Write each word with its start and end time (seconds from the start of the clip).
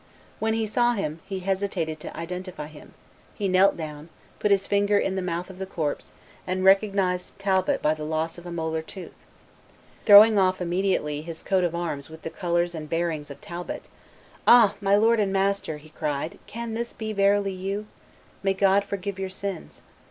When 0.39 0.55
he 0.55 0.65
saw 0.65 0.93
him, 0.93 1.19
he 1.27 1.41
hesitated 1.41 1.99
to 1.99 2.17
identify 2.17 2.65
him; 2.69 2.95
he 3.35 3.47
knelt 3.47 3.77
down, 3.77 4.09
put 4.39 4.49
his 4.49 4.65
finger 4.65 4.97
in 4.97 5.15
the 5.15 5.21
mouth 5.21 5.51
of 5.51 5.59
the 5.59 5.67
corpse, 5.67 6.07
and 6.47 6.63
recognized 6.63 7.37
Talbot 7.37 7.83
by 7.83 7.93
the 7.93 8.03
loss 8.03 8.39
of 8.39 8.47
a 8.47 8.51
molar 8.51 8.81
tooth. 8.81 9.13
Throwing 10.07 10.39
off 10.39 10.59
immediately 10.59 11.21
his 11.21 11.43
coat 11.43 11.63
of 11.63 11.75
arms 11.75 12.09
with 12.09 12.23
the 12.23 12.31
colors 12.31 12.73
and 12.73 12.89
bearings 12.89 13.29
of 13.29 13.41
Talbot, 13.41 13.89
"Ah! 14.47 14.73
my 14.81 14.95
lord 14.95 15.19
and 15.19 15.31
master," 15.31 15.77
he 15.77 15.89
cried, 15.89 16.39
"can 16.47 16.73
this 16.73 16.93
be 16.93 17.13
verily 17.13 17.53
you? 17.53 17.85
May 18.41 18.55
God 18.55 18.83
forgive 18.83 19.19
your 19.19 19.29
sins! 19.29 19.83